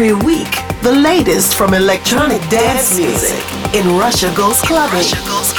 [0.00, 3.42] Every week, the latest from electronic dance music
[3.74, 4.98] in Russia Goes Clubbing.
[4.98, 5.57] Russia goes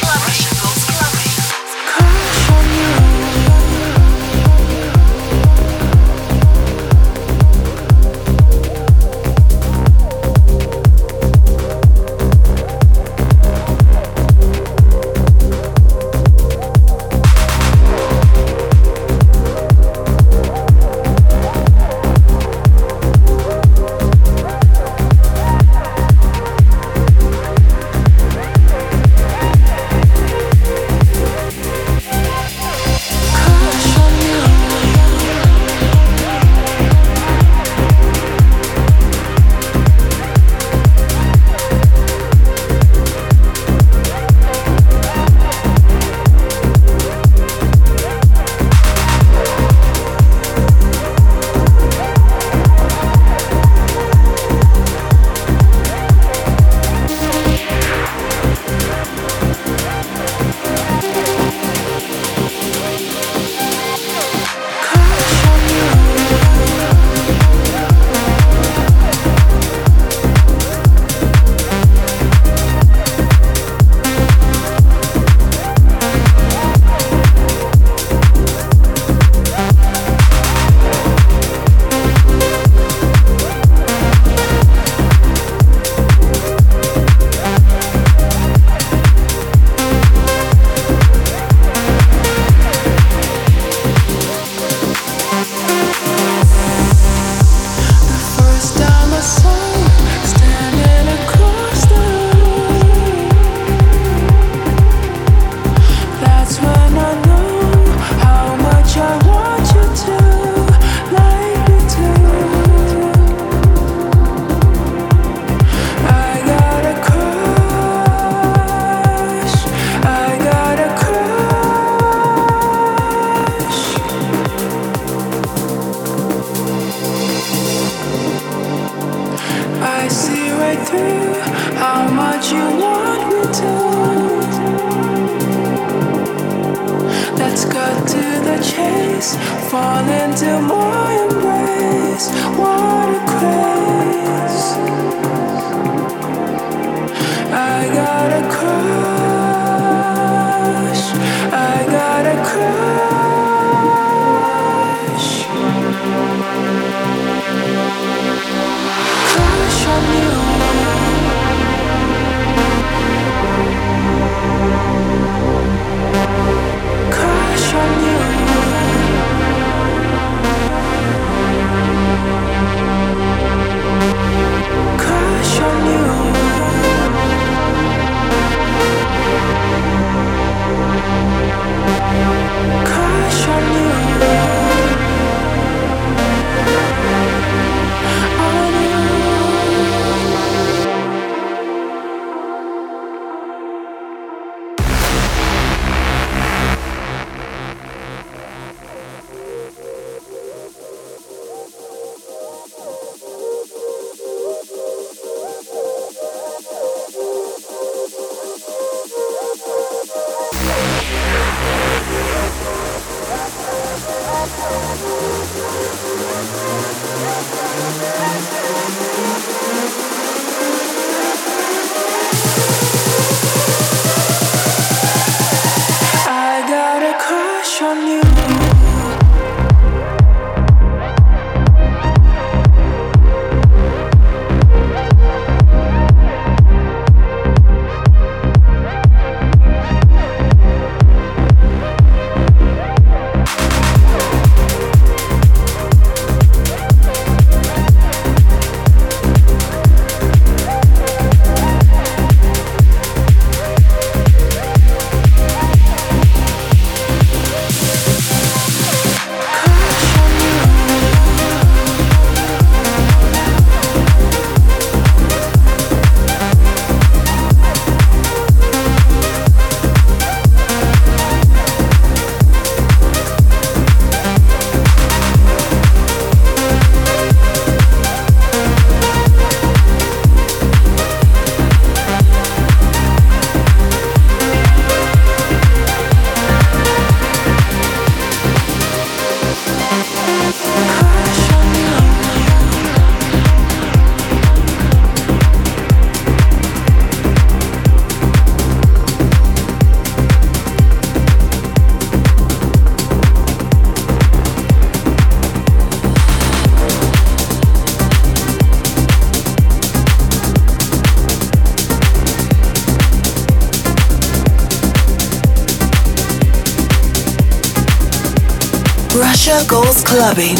[319.40, 320.58] Russia Goes Clubbing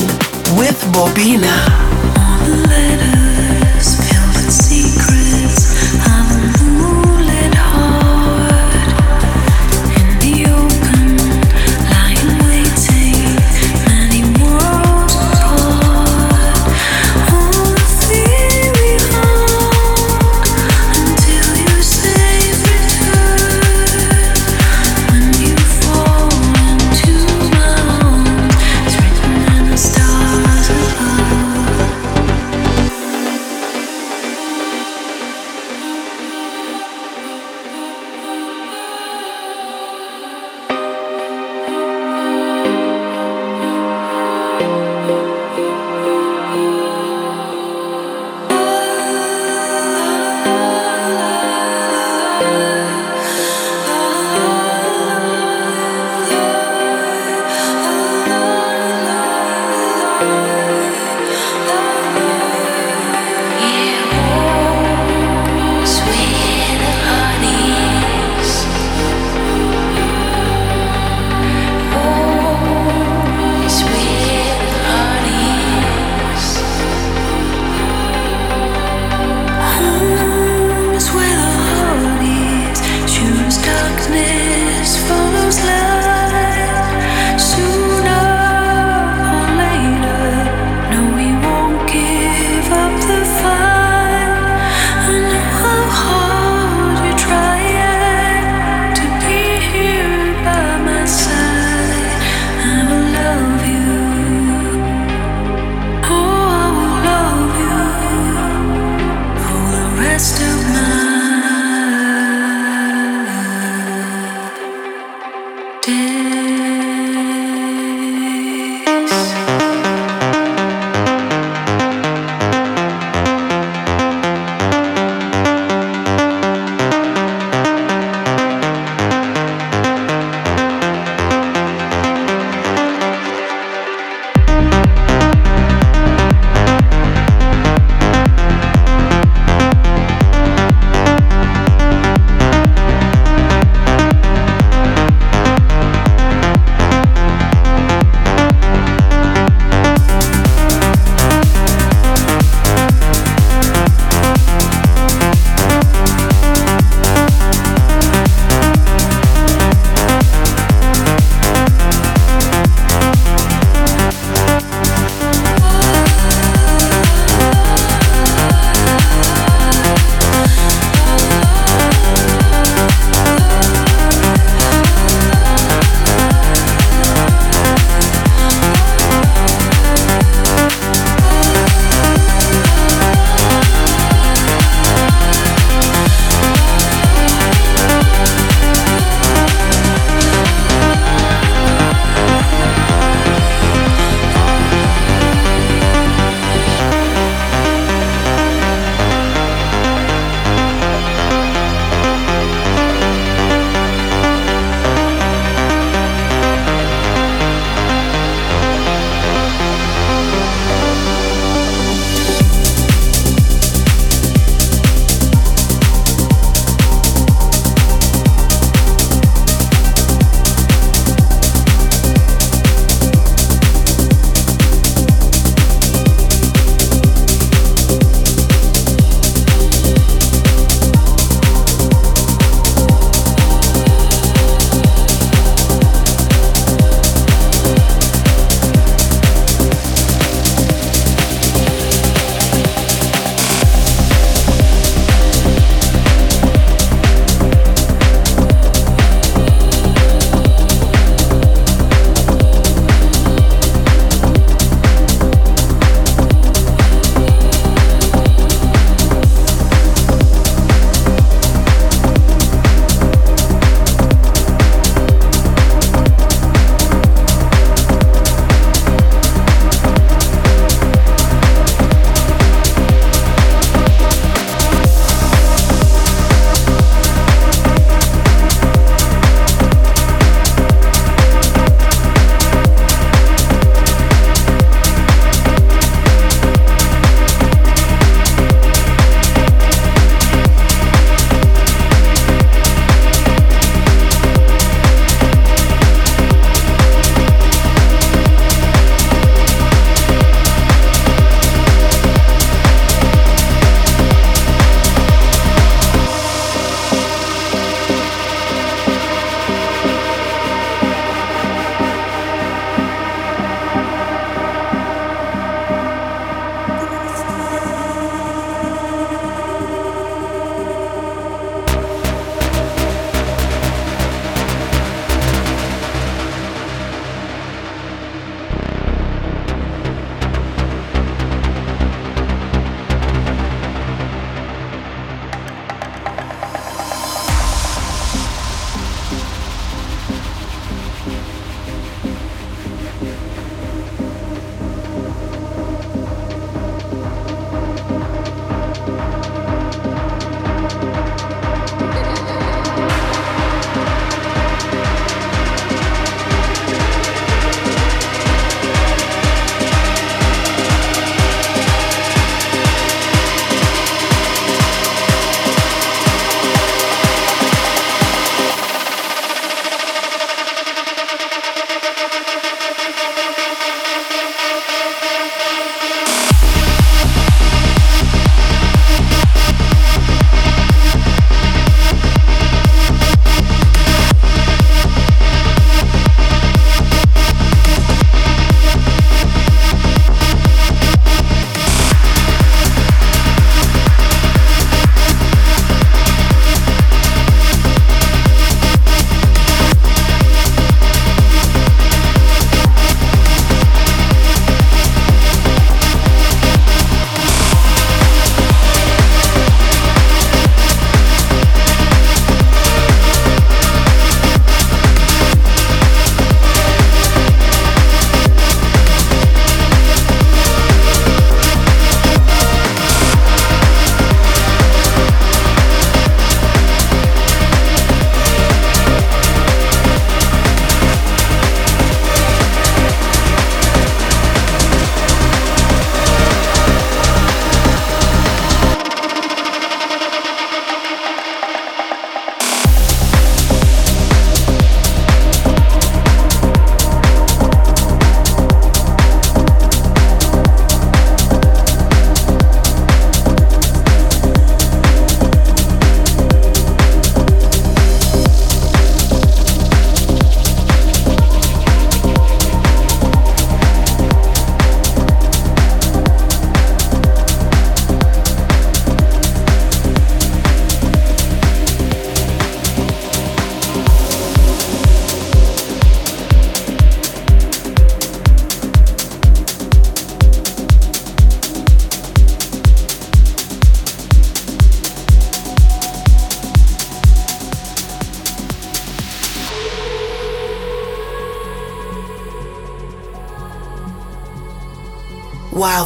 [0.58, 1.99] with Bobina.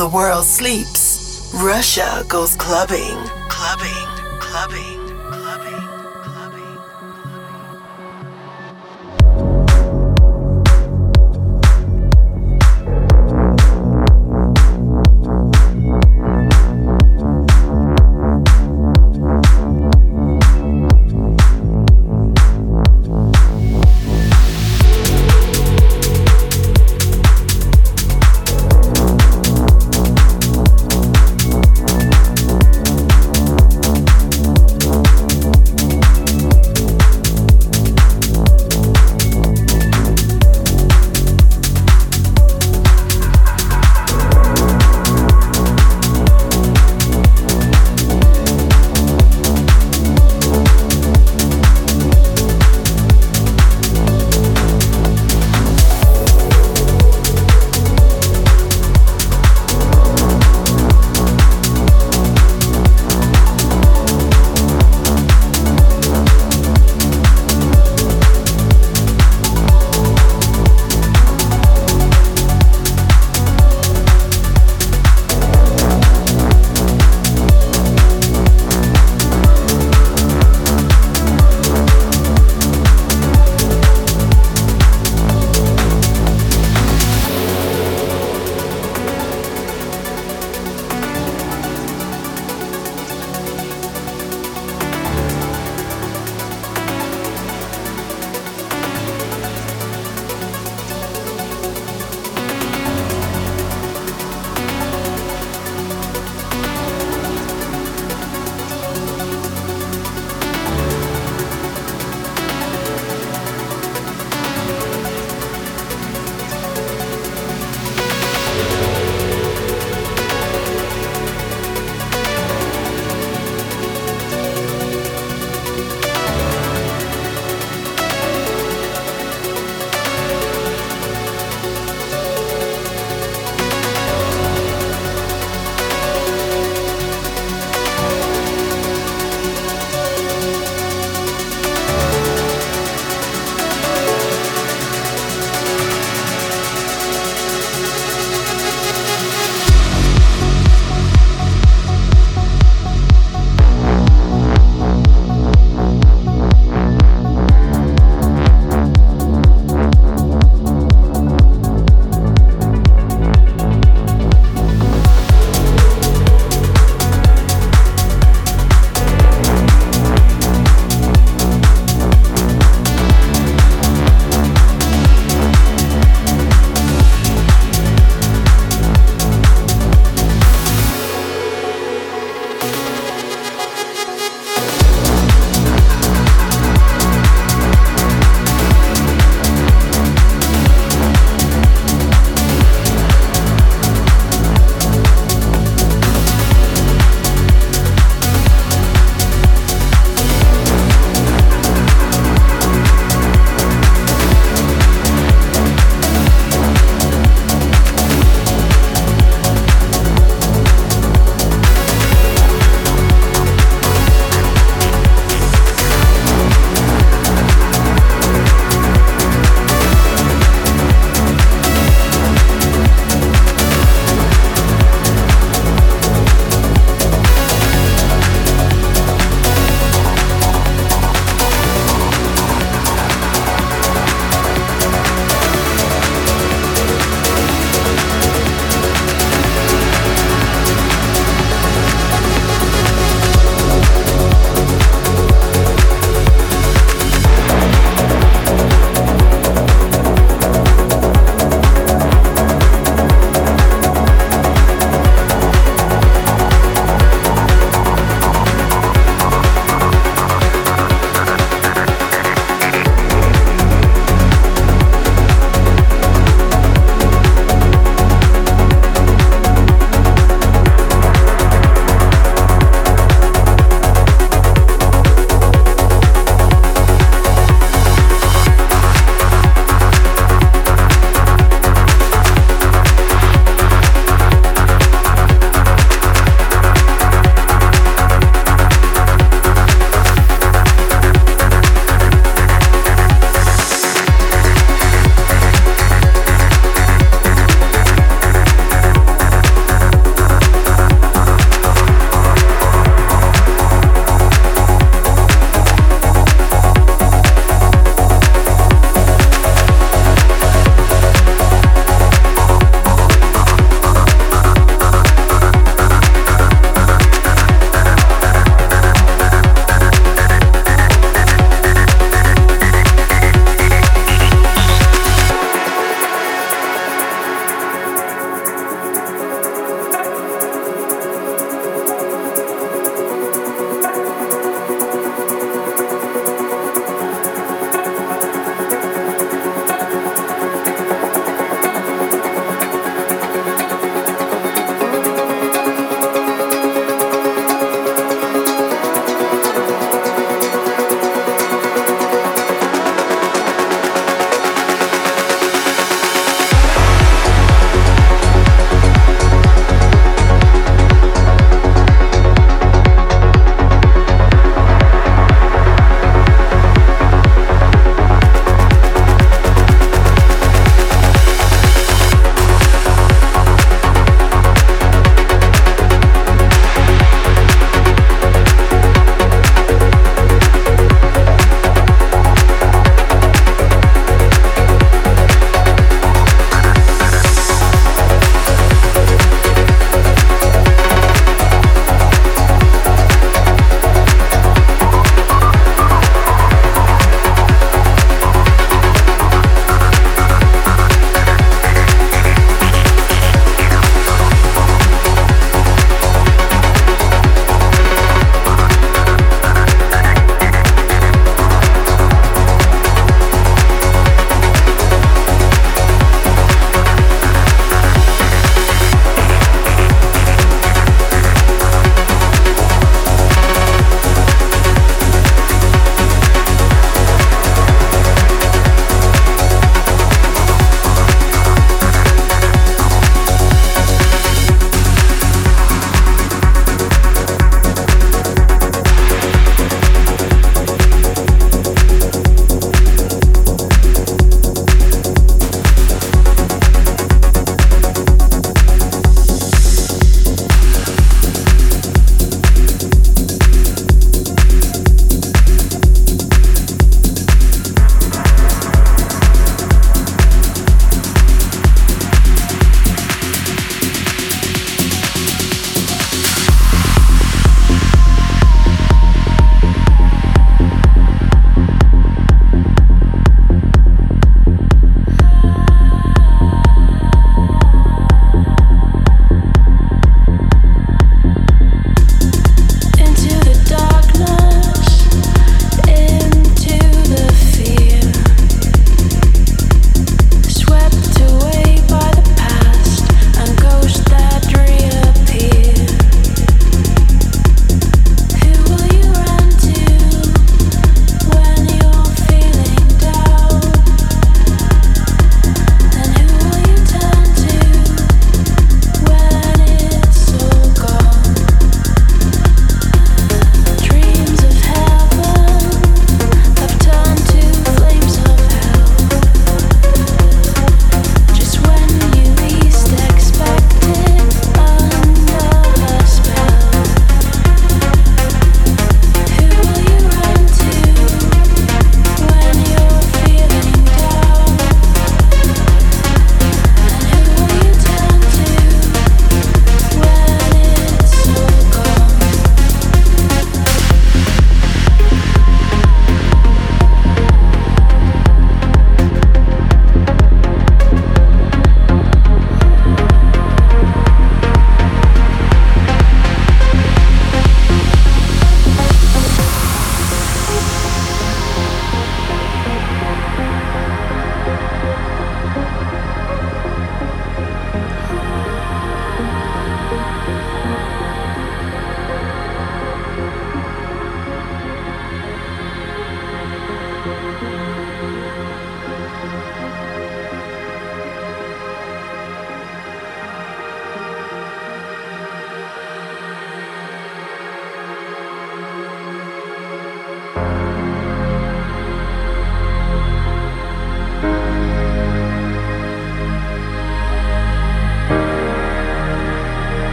[0.00, 3.18] The world sleeps, Russia goes clubbing,
[3.50, 4.09] clubbing.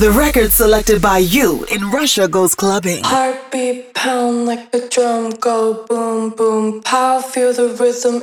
[0.00, 3.04] The record selected by you in Russia Goes Clubbing.
[3.04, 8.22] Heartbeat pound like a drum, go boom, boom, pow, feel the rhythm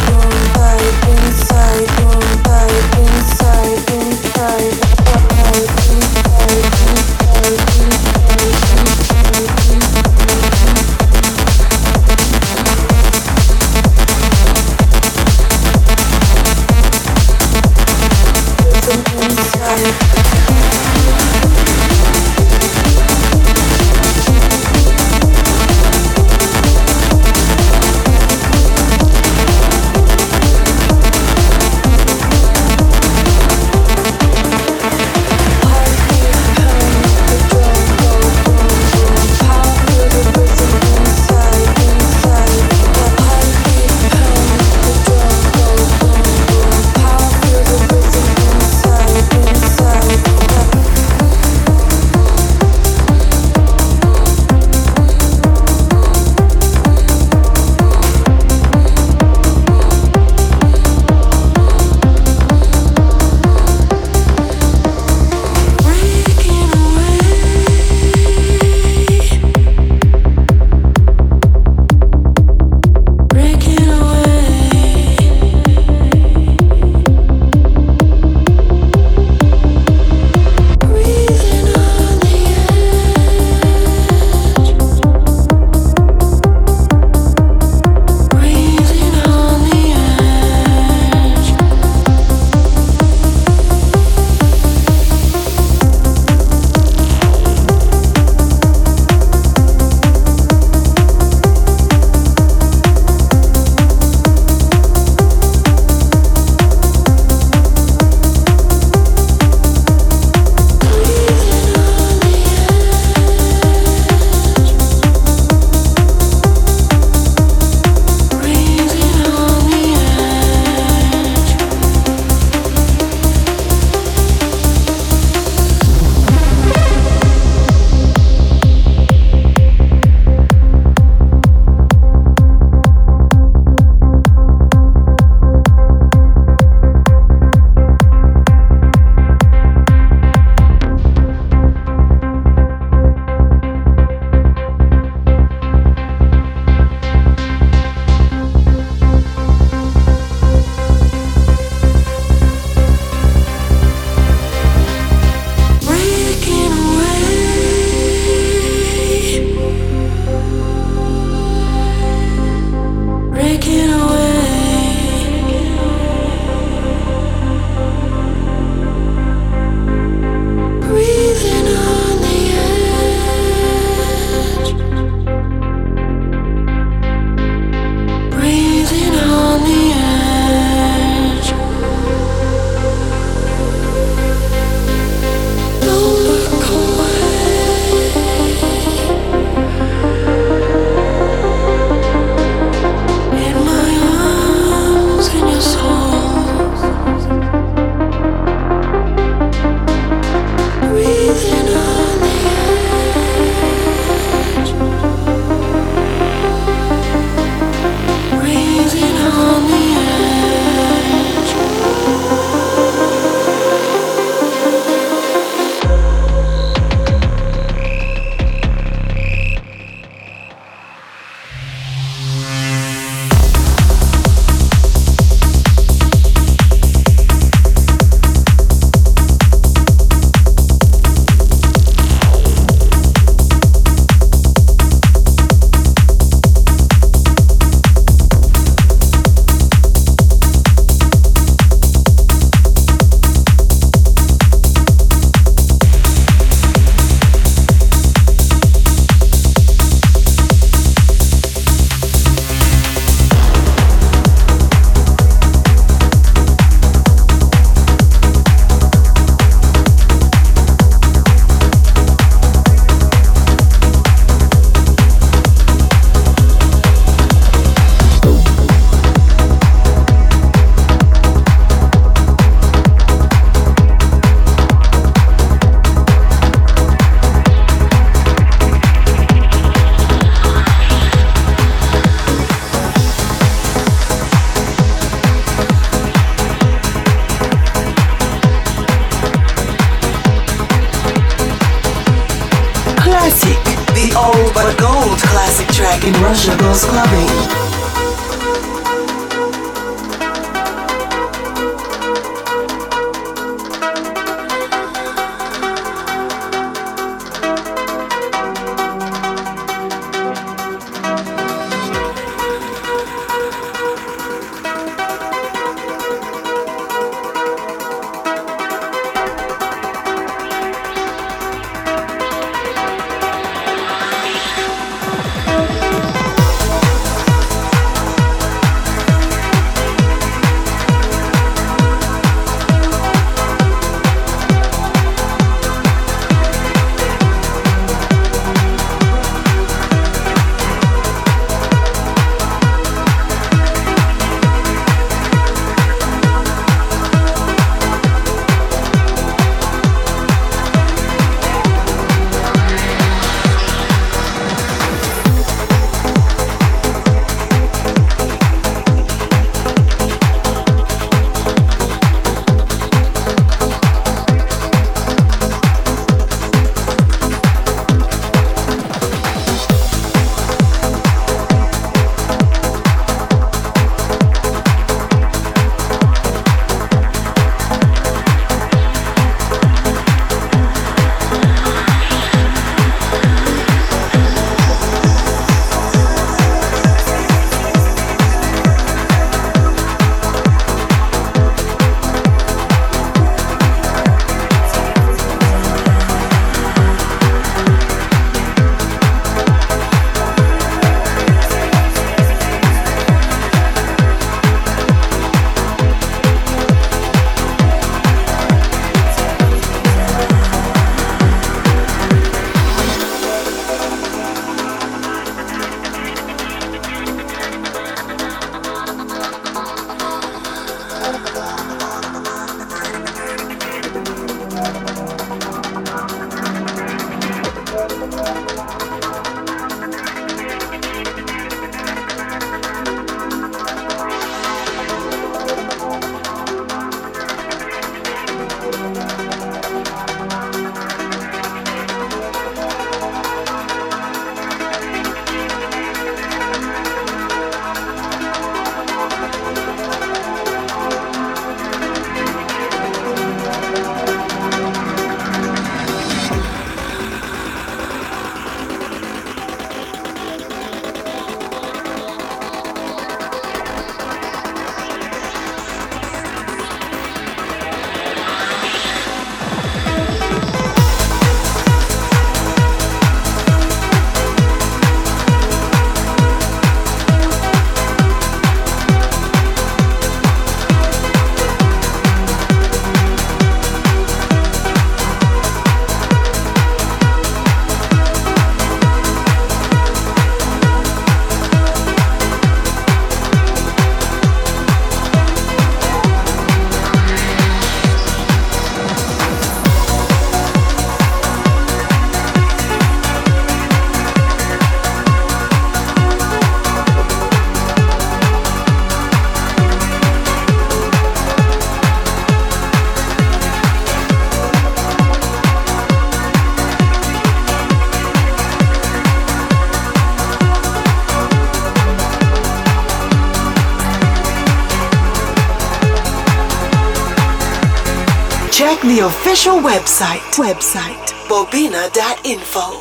[529.01, 532.80] official website, website, bobina.info.